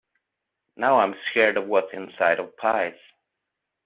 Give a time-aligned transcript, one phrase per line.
[0.77, 2.97] Now, I’m scared of what is inside of pies.